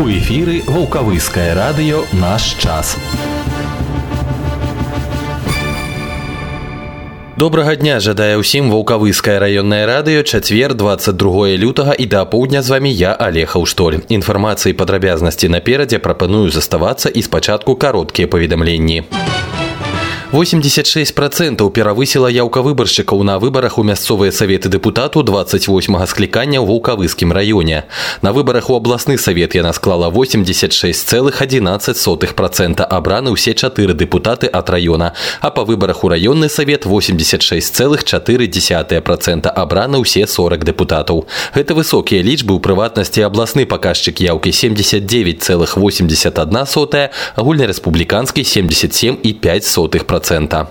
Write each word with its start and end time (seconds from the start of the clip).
У 0.00 0.08
эфіры 0.08 0.62
вулкавыскае 0.64 1.52
радыё 1.52 1.98
наш 2.16 2.56
час. 2.56 2.96
Добрага 7.36 7.76
дня 7.76 8.00
жадае 8.00 8.40
ўсім 8.40 8.72
вулкавыскае 8.72 9.36
раённае 9.44 9.84
радыё 9.84 10.24
чацвер 10.24 10.72
22 10.72 11.60
лютага 11.60 11.92
і 11.92 12.08
да 12.08 12.24
апоўдня 12.24 12.64
з 12.64 12.72
вамі 12.72 12.88
я 12.88 13.12
алег 13.12 13.52
Аўштоль. 13.60 14.00
Інфармацыі 14.08 14.72
падрабязнасці 14.72 15.52
наперадзе 15.52 16.00
прапаную 16.00 16.48
заставацца 16.48 17.12
і 17.12 17.20
спачатку 17.20 17.76
кароткія 17.76 18.24
паведамленні. 18.24 19.04
86% 20.35 21.63
перавысіла 21.71 22.27
яўка 22.27 22.59
выбаршчыкаў 22.59 23.23
на 23.23 23.39
выбарах 23.39 23.79
у 23.79 23.87
мясцовыя 23.87 24.35
саветы 24.35 24.67
дэпутату 24.67 25.23
28 25.23 25.95
склікання 26.11 26.59
ў 26.59 26.67
вулкавыскім 26.67 27.31
раёне. 27.31 27.87
На 28.21 28.33
выбарах 28.35 28.67
у 28.69 28.75
абласны 28.75 29.17
савет 29.17 29.55
яна 29.55 29.71
склала 29.71 30.11
86,11% 30.11 32.83
абраны 32.83 33.31
ўсе 33.31 33.55
чатыры 33.55 33.95
дэпутаты 33.95 34.51
ад 34.51 34.67
раёна, 34.67 35.15
а 35.39 35.55
па 35.55 35.63
выбарах 35.63 36.03
у 36.03 36.11
раённы 36.11 36.49
савет 36.49 36.85
86,4% 36.85 39.47
абраны 39.47 39.97
ўсе 40.03 40.27
40 40.27 40.65
дэпутатаў. 40.67 41.31
Гэта 41.55 41.79
высокія 41.79 42.19
лічбы 42.19 42.51
ў 42.57 42.59
прыватнасці 42.59 43.23
абласны 43.23 43.63
паказчык 43.63 44.19
яўкі 44.19 44.51
79,81, 44.51 47.07
агульнарэспубліканскі 47.39 48.43
77,5%. 48.43 50.18
процента. 50.20 50.66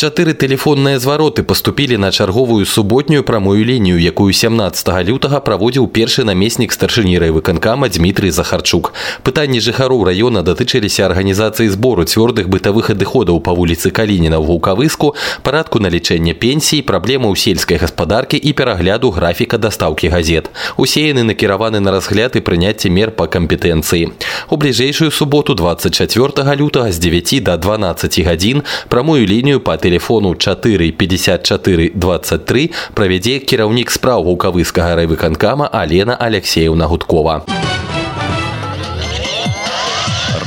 Чатыры 0.00 0.32
тэлефонныя 0.32 0.98
звароты 0.98 1.42
паступілі 1.42 1.96
на 1.98 2.10
чарговую 2.10 2.64
суботнюю 2.64 3.22
прамую 3.22 3.64
лінію, 3.64 4.00
якую 4.00 4.32
17 4.32 4.88
лютага 5.04 5.40
праводзіў 5.40 5.88
першы 5.88 6.24
намеснік 6.24 6.72
старшыні 6.72 7.18
райвыканкама 7.18 7.88
Дмітрый 7.88 8.30
Захарчук. 8.30 8.94
Пытанні 9.22 9.60
жыхароў 9.60 10.04
раёна 10.08 10.40
датычыліся 10.40 11.04
арганізацыі 11.04 11.68
збору 11.68 12.04
цвёрдых 12.08 12.48
бытавых 12.48 12.90
адыходаў 12.96 13.40
па 13.44 13.52
вуліцы 13.52 13.90
Калініна 13.90 14.40
ў 14.40 14.46
Вулкавыску, 14.46 15.14
парадку 15.42 15.84
налічэння 15.84 16.32
пенсій, 16.32 16.80
праблемаў 16.80 17.36
сельскай 17.36 17.76
гаспадаркі 17.76 18.40
і 18.40 18.52
перагляду 18.52 19.10
графіка 19.10 19.58
дастаўкі 19.58 20.08
газет. 20.08 20.48
Усе 20.78 21.12
яны 21.12 21.28
накіраваны 21.28 21.80
на 21.80 21.90
разгляд 21.90 22.36
і 22.36 22.40
прыняцце 22.40 22.88
мер 22.88 23.10
па 23.10 23.26
кампетэнцыі. 23.26 24.14
У 24.48 24.56
бліжэйшую 24.56 25.10
суботу 25.10 25.52
24 25.54 26.56
лютага 26.56 26.88
з 26.88 26.98
9 26.98 27.44
до 27.44 27.56
12 27.56 28.20
гадзін 28.24 28.62
прамую 28.88 29.26
лінію 29.26 29.60
па 29.60 29.76
тэлефону 29.84 30.34
4 30.34 30.92
54 30.92 31.90
23 31.94 32.70
правядзе 32.94 33.38
кіраўнік 33.40 33.90
спраў 33.90 34.24
гукавыскага 34.24 34.96
райвыканкама 35.02 35.68
Алена 35.72 36.16
Алексеевна 36.16 36.86
Гудкова. 36.86 37.44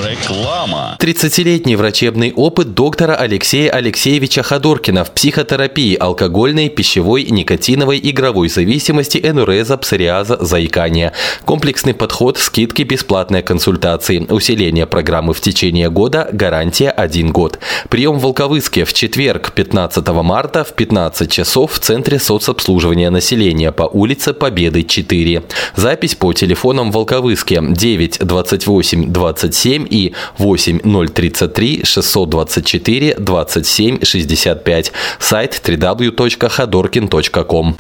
Реклама. 0.08 0.96
30-летний 1.00 1.76
врачебный 1.76 2.32
опыт 2.32 2.72
доктора 2.72 3.14
Алексея 3.14 3.70
Алексеевича 3.70 4.42
Ходоркина 4.42 5.04
в 5.04 5.12
психотерапии 5.12 5.96
алкогольной, 5.96 6.70
пищевой, 6.70 7.24
никотиновой, 7.24 8.00
игровой 8.02 8.48
зависимости, 8.48 9.20
энуреза, 9.22 9.76
псориаза, 9.76 10.38
заикания. 10.42 11.12
Комплексный 11.44 11.92
подход, 11.92 12.38
скидки, 12.38 12.82
бесплатные 12.82 13.42
консультации. 13.42 14.26
Усиление 14.30 14.86
программы 14.86 15.34
в 15.34 15.42
течение 15.42 15.90
года, 15.90 16.28
гарантия 16.32 16.90
1 16.90 17.30
год. 17.30 17.58
Прием 17.90 18.18
в 18.18 18.22
Волковыске 18.22 18.84
в 18.84 18.94
четверг, 18.94 19.52
15 19.52 20.08
марта 20.08 20.64
в 20.64 20.72
15 20.72 21.30
часов 21.30 21.72
в 21.74 21.80
Центре 21.80 22.18
соцобслуживания 22.18 23.10
населения 23.10 23.72
по 23.72 23.82
улице 23.82 24.32
Победы 24.32 24.84
4. 24.84 25.42
Запись 25.76 26.14
по 26.14 26.32
телефонам 26.32 26.92
Волковыске 26.92 27.62
9 27.62 28.20
28 28.20 29.12
27 29.12 29.86
и 29.90 29.97
8033 30.38 31.80
624 31.84 33.14
27 33.18 34.04
65. 34.04 34.92
Сайт 35.18 35.60
www.ходоркин.ком. 35.66 37.76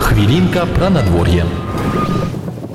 Хвилинка 0.00 0.66
про 0.66 0.90
надворье 0.90 1.44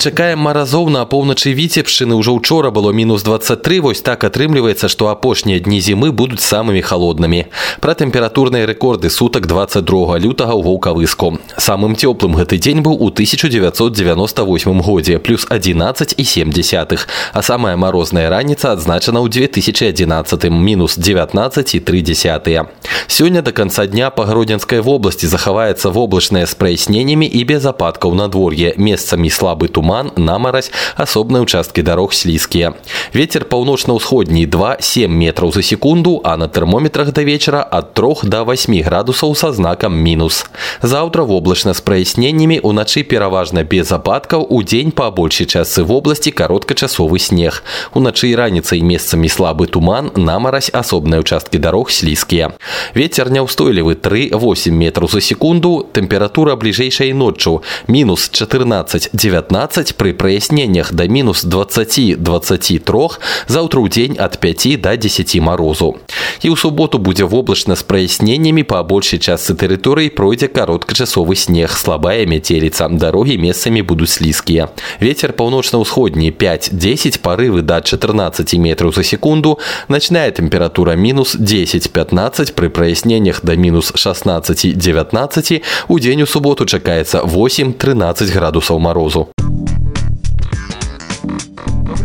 Чакаем 0.04 0.42
маразоў 0.44 0.90
на 0.92 1.06
поўначы 1.08 1.54
віцебшчыны 1.56 2.12
ўжо 2.20 2.34
учора 2.36 2.68
было 2.68 2.92
мінус 2.92 3.22
23 3.24 3.80
вось 3.80 4.02
так 4.04 4.24
атрымліваецца 4.28 4.90
што 4.92 5.08
апошнія 5.08 5.64
дні 5.64 5.80
зімы 5.80 6.12
будуць 6.12 6.44
самымі 6.44 6.82
холоднымі 6.84 7.46
пра 7.80 7.94
тэмпературныя 7.96 8.68
рэкорды 8.68 9.08
сутак 9.08 9.48
22 9.48 10.20
лютага 10.20 10.52
ў 10.52 10.60
вулкавыску 10.60 11.40
самым 11.56 11.96
цёплым 11.96 12.36
гэты 12.36 12.60
дзень 12.60 12.84
быў 12.84 13.00
у 13.00 13.08
1998 13.08 14.82
годзе 14.84 15.16
плюс 15.24 15.46
11 15.48 16.14
і 16.20 16.24
7 16.24 16.52
десятых 16.52 17.08
а 17.32 17.40
самая 17.40 17.80
марозная 17.80 18.28
раніца 18.28 18.76
адзначана 18.76 19.24
ў 19.24 19.32
2011 19.32 20.52
мінус 20.52 21.00
19 21.00 21.74
і 21.74 21.80
3 21.80 22.02
десятыя 22.02 22.68
сёння 23.08 23.40
до 23.40 23.56
конца 23.56 23.86
дня 23.86 24.10
па 24.10 24.28
гродзенскай 24.28 24.84
вобласці 24.84 25.32
захаваецца 25.32 25.88
воблачнае 25.88 26.44
з 26.44 26.52
праясненнямі 26.52 27.24
і 27.24 27.40
без 27.48 27.64
ападкаў 27.64 28.12
надвор'е 28.12 28.76
месцамі 28.76 29.32
слабы 29.32 29.72
туман 29.72 29.87
туман, 29.88 30.10
намарась, 30.16 30.70
асобныя 30.96 31.42
участкі 31.42 31.82
дарог 31.82 32.14
слізкія. 32.14 32.74
Вецер 33.14 33.44
паўночна-ўсходні 33.44 34.46
2-7 34.46 35.08
метраў 35.08 35.52
за 35.52 35.62
секунду, 35.62 36.20
а 36.24 36.36
на 36.36 36.48
тэрмометрах 36.48 37.12
да 37.12 37.22
вечара 37.22 37.66
ад 37.70 37.94
3 37.94 38.28
до 38.28 38.44
8 38.44 38.82
градусаў 38.82 39.34
са 39.34 39.52
знакам 39.52 39.94
мінус. 39.96 40.46
Заўтра 40.82 41.22
воблачна 41.22 41.74
з 41.74 41.80
праясненнямі 41.80 42.60
уначы 42.62 43.02
пераважна 43.02 43.64
без 43.64 43.92
ападкаў, 43.92 44.46
у 44.48 44.62
дзень 44.62 44.90
па 44.90 45.10
большай 45.10 45.46
частцы 45.46 45.82
вобласці 45.84 46.30
кароткачасовы 46.30 47.18
снег. 47.18 47.62
Уначы 47.94 48.30
і 48.30 48.34
раніцай 48.34 48.80
месцамі 48.80 49.28
слабы 49.28 49.66
туман, 49.66 50.10
намарась, 50.16 50.70
асобныя 50.72 51.20
участкі 51.20 51.58
дарог 51.58 51.90
слізкія. 51.90 52.52
Вецер 52.94 53.30
няўстойлівы 53.30 53.94
3-8 53.94 54.70
метраў 54.70 55.08
за 55.08 55.20
секунду, 55.20 55.86
тэмпература 55.92 56.56
бліжэйшай 56.56 57.12
ноччу 57.12 57.62
мінус 57.88 58.30
14-19 58.32 59.77
20 59.78 59.96
при 59.96 60.12
праясненнях 60.12 60.92
до 60.92 61.06
мінус 61.06 61.44
20-23, 61.44 63.18
заўтра 63.46 63.78
ў 63.78 63.86
дзень 63.86 64.16
ад 64.18 64.42
5 64.42 64.80
до 64.82 64.96
10 64.96 65.38
морозу. 65.38 65.94
І 66.42 66.50
ў 66.50 66.58
суботу 66.58 66.98
будзе 66.98 67.22
воблачна 67.22 67.78
з 67.78 67.86
праясненнямі 67.86 68.66
па 68.66 68.82
большай 68.82 69.22
частцы 69.22 69.54
тэрыторыі 69.54 70.10
пройдзе 70.10 70.50
кароткачасовы 70.50 71.38
снег, 71.38 71.70
слабая 71.70 72.26
мяцеліца. 72.26 72.90
Дарогі 72.90 73.38
месцамі 73.38 73.86
будуць 73.86 74.18
слізкія. 74.18 74.74
Вецер 74.98 75.30
паўночна-ўсходні 75.38 76.34
5-10 76.34 77.22
парывы 77.22 77.62
да 77.62 77.78
14 77.78 78.58
метраў 78.58 78.90
за 78.90 79.06
секунду, 79.06 79.62
начная 79.86 80.34
тэмпература 80.34 80.98
мінус 80.98 81.38
10-15 81.38 82.58
при 82.58 82.66
праясненнях 82.66 83.46
да 83.46 83.54
мінус 83.54 83.94
16-19, 83.94 85.62
у 85.86 85.98
дзень 86.02 86.22
у 86.22 86.26
суботу 86.26 86.66
чакаецца 86.66 87.22
8-13 87.22 88.34
градусаў 88.34 88.82
морозу. 88.82 89.30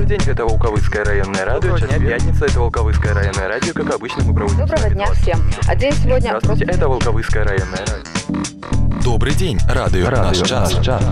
Добрый 0.05 0.19
день, 0.19 0.33
это 0.35 0.45
Волковыцкое 0.45 1.03
районное 1.03 1.47
радио. 1.47 1.71
Доброго 1.71 1.79
Сейчас 1.79 1.99
дня. 1.99 2.11
пятница, 2.11 2.45
это 2.45 2.61
Волковыцкое 2.61 3.15
районное 3.15 3.49
радио. 3.49 3.73
Как 3.73 3.95
обычно, 3.95 4.23
мы 4.25 4.35
проводим... 4.35 4.59
Доброго 4.59 4.91
дня 4.91 5.07
всем. 5.15 5.43
А 5.67 5.75
день 5.75 5.93
сегодня... 5.93 6.29
Здравствуйте, 6.29 6.65
это 6.67 6.89
Волковыцкое 6.91 7.45
районное 7.45 7.79
радио. 7.79 9.03
Добрый 9.03 9.35
день, 9.35 9.59
радио, 9.67 10.11
радио 10.11 10.25
наш 10.25 10.37
час. 10.47 10.75
Наш 10.75 10.85
час. 10.85 11.03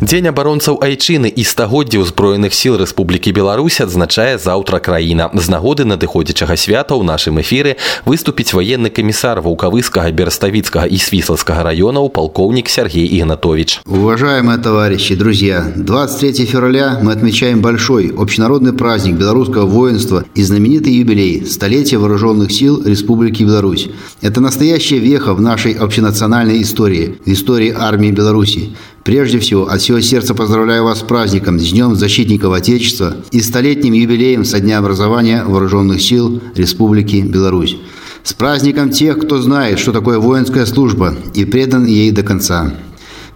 Дзень 0.00 0.28
абаронцаў 0.30 0.78
айчыны 0.78 1.26
і 1.26 1.42
стагоддзя 1.42 1.98
ўзброеных 2.00 2.54
сіл 2.54 2.78
Рэспублікі 2.78 3.34
Беларусь 3.34 3.80
адзначае 3.82 4.38
заўтра 4.38 4.78
краіна. 4.78 5.26
З 5.34 5.50
нагоды 5.50 5.82
надыходзячага 5.84 6.54
свята 6.54 6.94
ў 6.94 7.02
нашым 7.02 7.42
эфіры 7.42 7.74
выступіць 8.06 8.54
военны 8.54 8.94
камісар 8.94 9.42
вулкавыскага 9.42 10.14
берставіцкага 10.14 10.86
и 10.86 11.02
свіслацкага 11.02 11.66
районаў 11.66 12.08
полковник 12.14 12.70
Сергей 12.70 13.10
Игнатович. 13.18 13.82
Уважаемые 13.84 14.58
товарищи, 14.62 15.16
друзья, 15.16 15.66
23 15.76 16.46
февраля 16.46 17.00
мы 17.02 17.12
отмечаем 17.12 17.60
большой 17.60 18.14
общенародный 18.16 18.72
праздник 18.72 19.16
белорусского 19.16 19.66
воинства 19.66 20.24
и 20.34 20.42
знаменитый 20.42 20.92
юбилей – 20.94 21.46
столетия 21.46 21.98
вооруженных 21.98 22.52
сил 22.52 22.82
Республики 22.86 23.42
Беларусь. 23.42 23.88
Это 24.22 24.40
настоящая 24.40 24.98
веха 24.98 25.34
в 25.34 25.40
нашей 25.40 25.72
общенациональной 25.72 26.62
истории, 26.62 27.18
в 27.26 27.28
истории 27.28 27.74
армии 27.76 28.12
Беларуси. 28.12 28.76
Прежде 29.03 29.39
всего, 29.39 29.67
от 29.67 29.81
всего 29.81 29.99
сердца 29.99 30.33
поздравляю 30.33 30.85
вас 30.85 30.99
с 30.99 31.03
праздником, 31.03 31.59
с 31.59 31.69
Днем 31.69 31.95
Защитников 31.95 32.53
Отечества 32.53 33.17
и 33.31 33.41
столетним 33.41 33.93
юбилеем 33.93 34.45
со 34.45 34.61
дня 34.61 34.77
образования 34.77 35.43
Вооруженных 35.45 36.01
сил 36.01 36.41
Республики 36.55 37.17
Беларусь. 37.17 37.75
С 38.23 38.31
праздником 38.33 38.91
тех, 38.91 39.19
кто 39.19 39.41
знает, 39.41 39.79
что 39.79 39.91
такое 39.91 40.19
воинская 40.19 40.65
служба 40.65 41.13
и 41.33 41.43
предан 41.43 41.85
ей 41.85 42.11
до 42.11 42.23
конца. 42.23 42.73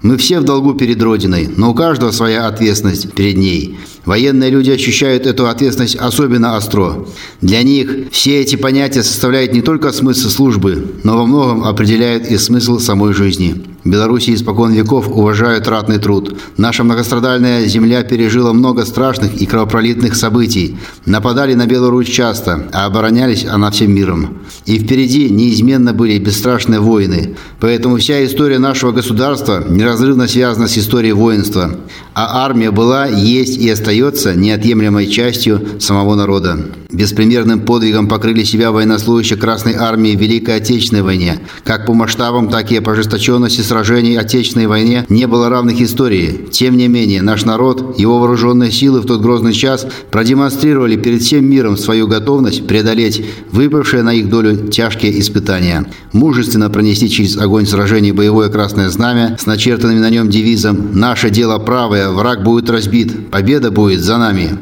Мы 0.02 0.16
все 0.16 0.40
в 0.40 0.46
долгу 0.46 0.76
перед 0.76 1.02
Родиной, 1.02 1.50
но 1.58 1.72
у 1.72 1.74
каждого 1.74 2.12
своя 2.12 2.48
ответственность 2.48 3.12
перед 3.14 3.36
ней. 3.36 3.78
Военные 4.06 4.52
люди 4.52 4.72
ощущают 4.72 5.26
эту 5.26 5.48
ответственность 5.48 5.96
особенно 5.96 6.56
остро. 6.56 7.06
Для 7.42 7.62
них 7.64 7.92
все 8.12 8.40
эти 8.40 8.56
понятия 8.56 9.04
составляют 9.04 9.52
не 9.54 9.62
только 9.62 9.92
смысл 9.92 10.30
службы, 10.30 10.96
но 11.04 11.18
во 11.18 11.26
многом 11.26 11.66
определяют 11.66 12.28
и 12.28 12.38
смысл 12.38 12.80
самой 12.80 13.14
жизни. 13.14 13.66
В 13.88 13.90
Беларуси 13.90 14.34
испокон 14.34 14.74
веков 14.74 15.08
уважают 15.08 15.66
ратный 15.70 15.98
труд. 15.98 16.38
Наша 16.58 16.84
многострадальная 16.84 17.66
земля 17.68 18.04
пережила 18.04 18.52
много 18.52 18.84
страшных 18.84 19.42
и 19.42 19.46
кровопролитных 19.46 20.18
событий. 20.18 20.78
Нападали 21.06 21.54
на 21.54 21.68
Белую 21.68 21.92
Русь 21.92 22.10
часто, 22.10 22.68
а 22.74 22.86
оборонялись 22.86 23.46
она 23.46 23.72
всем 23.72 23.96
миром. 23.96 24.40
И 24.66 24.78
впереди 24.78 25.30
неизменно 25.30 25.94
были 25.94 26.20
бесстрашные 26.20 26.82
войны. 26.82 27.38
Поэтому 27.62 27.96
вся 27.96 28.26
история 28.26 28.60
нашего 28.60 28.92
государства 28.92 29.64
неразрывно 29.70 30.28
связана 30.28 30.68
с 30.68 30.78
историей 30.78 31.14
воинства. 31.14 31.72
А 32.14 32.44
армия 32.44 32.72
была, 32.72 33.06
есть 33.06 33.58
и 33.58 33.70
остается 33.70 34.36
неотъемлемой 34.36 35.08
частью 35.08 35.66
самого 35.80 36.16
народа. 36.16 36.60
Беспримерным 36.92 37.62
подвигом 37.62 38.08
покрыли 38.08 38.44
себя 38.44 38.72
военнослужащие 38.72 39.38
Красной 39.38 39.76
Армии 39.76 40.16
в 40.16 40.20
Великой 40.20 40.58
Отечественной 40.58 41.04
войне. 41.04 41.40
Как 41.64 41.86
по 41.86 41.94
масштабам, 41.94 42.50
так 42.50 42.72
и 42.72 42.80
по 42.80 42.94
ожесточенности 42.94 43.62
сражений 43.62 43.77
Отечественной 43.78 44.68
войне 44.68 45.06
не 45.10 45.28
было 45.28 45.50
равных 45.50 45.82
истории. 45.82 46.48
Тем 46.52 46.78
не 46.78 46.88
менее, 46.88 47.22
наш 47.22 47.46
народ, 47.46 48.00
его 48.00 48.20
вооруженные 48.20 48.72
силы 48.72 49.02
в 49.02 49.06
тот 49.06 49.22
грозный 49.22 49.54
час 49.54 49.88
продемонстрировали 50.12 50.96
перед 50.96 51.22
всем 51.22 51.46
миром 51.46 51.78
свою 51.78 52.08
готовность 52.08 52.68
преодолеть 52.68 53.26
выпавшие 53.52 54.04
на 54.04 54.14
их 54.14 54.30
долю 54.30 54.68
тяжкие 54.68 55.20
испытания. 55.20 55.86
Мужественно 56.14 56.70
пронести 56.70 57.10
через 57.10 57.38
огонь 57.38 57.66
сражений 57.66 58.12
боевое 58.12 58.50
красное 58.50 58.90
знамя 58.90 59.38
с 59.40 59.46
начертанным 59.46 60.00
на 60.00 60.10
нем 60.10 60.30
девизом 60.30 60.92
«Наше 60.94 61.30
дело 61.30 61.58
правое, 61.60 62.10
враг 62.10 62.44
будет 62.44 62.70
разбит, 62.70 63.30
победа 63.30 63.72
будет 63.72 64.02
за 64.02 64.18
нами». 64.18 64.58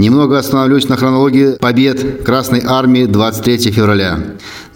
Немного 0.00 0.38
остановлюсь 0.38 0.88
на 0.88 0.96
хронологии 0.96 1.58
побед 1.60 2.24
Красной 2.24 2.62
Армии 2.64 3.04
23 3.04 3.70
февраля. 3.70 4.18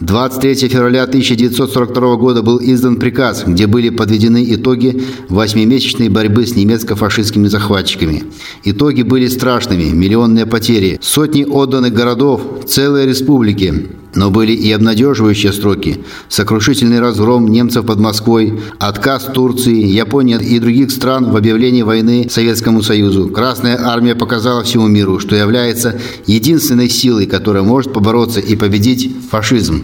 23 0.01 0.69
февраля 0.69 1.05
1942 1.05 2.17
года 2.17 2.43
был 2.43 2.59
издан 2.61 2.97
приказ, 2.97 3.45
где 3.47 3.69
были 3.69 3.91
подведены 3.91 4.45
итоги 4.55 5.05
восьмимесячной 5.29 6.09
борьбы 6.09 6.47
с 6.47 6.57
немецко-фашистскими 6.57 7.47
захватчиками. 7.47 8.25
Итоги 8.65 9.03
были 9.03 9.29
страшными, 9.29 9.85
миллионные 9.85 10.47
потери, 10.47 10.99
сотни 11.01 11.45
отданных 11.45 11.93
городов, 11.93 12.43
целые 12.67 13.07
республики. 13.07 13.89
Но 14.17 14.31
были 14.31 14.53
и 14.53 14.71
обнадеживающие 14.71 15.53
строки. 15.53 16.05
Сокрушительный 16.29 17.01
разгром 17.01 17.49
немцев 17.49 17.85
под 17.85 17.99
Москвой, 17.99 18.61
отказ 18.79 19.25
Турции, 19.25 19.85
Японии 19.85 20.41
и 20.41 20.61
других 20.61 20.93
стран 20.93 21.33
в 21.33 21.37
объявлении 21.37 21.83
войны 21.83 22.29
Советскому 22.31 22.83
Союзу. 22.83 23.29
Красная 23.29 23.77
армия 23.85 24.15
показала 24.15 24.63
всему 24.63 24.87
миру, 24.87 25.19
что 25.19 25.35
является 25.35 25.99
единственной 26.27 26.89
силой, 26.89 27.27
которая 27.27 27.65
может 27.65 27.93
побороться 27.93 28.39
и 28.39 28.55
победить 28.55 29.11
фашизм. 29.31 29.84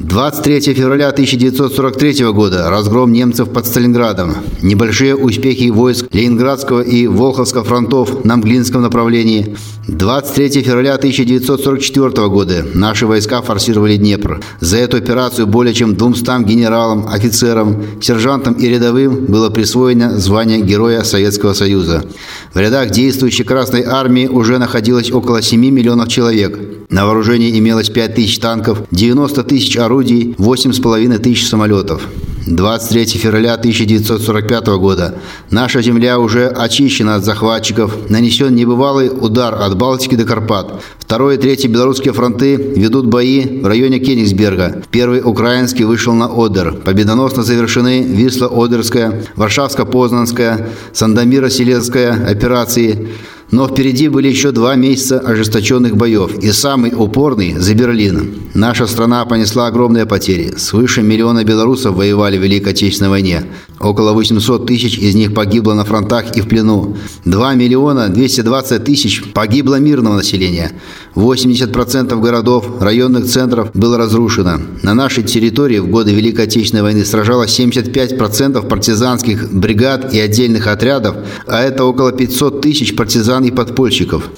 23 0.00 0.74
февраля 0.74 1.10
1943 1.10 2.32
года. 2.32 2.68
Разгром 2.68 3.12
немцев 3.12 3.50
под 3.50 3.64
Сталинградом. 3.64 4.34
Небольшие 4.60 5.14
успехи 5.14 5.70
войск 5.70 6.06
Ленинградского 6.12 6.80
и 6.80 7.06
Волховского 7.06 7.62
фронтов 7.62 8.24
на 8.24 8.36
Мглинском 8.36 8.82
направлении. 8.82 9.56
23 9.86 10.62
февраля 10.62 10.94
1944 10.94 12.28
года. 12.28 12.66
Наши 12.74 13.06
войска 13.06 13.40
форсировали 13.40 13.96
Днепр. 13.96 14.40
За 14.58 14.78
эту 14.78 14.96
операцию 14.96 15.46
более 15.46 15.74
чем 15.74 15.94
200 15.94 16.42
генералам, 16.44 17.06
офицерам, 17.06 17.84
сержантам 18.00 18.54
и 18.54 18.66
рядовым 18.66 19.26
было 19.26 19.50
присвоено 19.50 20.18
звание 20.18 20.60
Героя 20.60 21.04
Советского 21.04 21.52
Союза. 21.52 22.04
В 22.52 22.58
рядах 22.58 22.90
действующей 22.90 23.44
Красной 23.44 23.84
Армии 23.84 24.26
уже 24.26 24.58
находилось 24.58 25.12
около 25.12 25.40
7 25.40 25.60
миллионов 25.60 26.08
человек. 26.08 26.58
На 26.90 27.06
вооружении 27.06 27.58
имелось 27.58 27.90
5 27.90 28.14
тысяч 28.14 28.38
танков, 28.38 28.82
90 28.90 29.42
тысяч 29.44 29.76
орудий, 29.84 30.34
8,5 30.38 31.18
тысяч 31.18 31.48
самолетов. 31.48 32.08
23 32.46 33.06
февраля 33.18 33.54
1945 33.54 34.66
года. 34.78 35.14
Наша 35.50 35.80
земля 35.82 36.18
уже 36.18 36.46
очищена 36.46 37.16
от 37.16 37.24
захватчиков. 37.24 38.10
Нанесен 38.10 38.54
небывалый 38.54 39.08
удар 39.08 39.54
от 39.54 39.76
Балтики 39.78 40.14
до 40.14 40.24
Карпат. 40.24 40.82
Второй 40.98 41.36
и 41.36 41.38
третий 41.38 41.68
белорусские 41.68 42.12
фронты 42.12 42.56
ведут 42.56 43.06
бои 43.06 43.60
в 43.62 43.66
районе 43.66 43.98
Кенигсберга. 43.98 44.82
Первый 44.90 45.22
украинский 45.24 45.84
вышел 45.84 46.12
на 46.12 46.26
Одер. 46.26 46.74
Победоносно 46.84 47.42
завершены 47.42 48.02
Висло-Одерская, 48.02 49.24
Варшавско-Познанская, 49.36 50.68
Сандомиро-Селезская 50.92 52.30
операции. 52.30 53.08
Но 53.50 53.68
впереди 53.68 54.08
были 54.08 54.28
еще 54.28 54.50
два 54.52 54.74
месяца 54.74 55.18
ожесточенных 55.18 55.96
боев, 55.96 56.38
и 56.42 56.50
самый 56.52 56.92
упорный– 56.96 57.54
за 57.58 57.74
Берлин. 57.74 58.34
Наша 58.54 58.86
страна 58.86 59.24
понесла 59.24 59.66
огромные 59.66 60.06
потери. 60.06 60.54
Свыше 60.56 61.02
миллиона 61.02 61.44
белорусов 61.44 61.94
воевали 61.94 62.38
в 62.38 62.42
Великой 62.42 62.72
Отечественной 62.72 63.10
войне. 63.10 63.44
Около 63.80 64.12
800 64.12 64.66
тысяч 64.66 64.98
из 64.98 65.14
них 65.14 65.34
погибло 65.34 65.74
на 65.74 65.84
фронтах 65.84 66.36
и 66.36 66.40
в 66.40 66.48
плену. 66.48 66.96
2 67.24 67.54
миллиона 67.54 68.08
220 68.08 68.84
тысяч 68.84 69.22
погибло 69.32 69.78
мирного 69.78 70.16
населения. 70.16 70.72
80% 71.14 72.18
городов, 72.20 72.80
районных 72.80 73.26
центров 73.26 73.70
было 73.74 73.98
разрушено. 73.98 74.58
На 74.82 74.94
нашей 74.94 75.24
территории 75.24 75.78
в 75.78 75.88
годы 75.88 76.12
Великой 76.12 76.46
Отечественной 76.46 76.82
войны 76.82 77.04
сражалось 77.04 77.58
75% 77.58 78.66
партизанских 78.68 79.52
бригад 79.52 80.14
и 80.14 80.20
отдельных 80.20 80.66
отрядов, 80.66 81.16
а 81.46 81.60
это 81.60 81.84
около 81.84 82.12
500 82.12 82.60
тысяч 82.60 82.94
партизан 82.96 83.33
и 83.42 83.50
подпольщиков. 83.50 84.30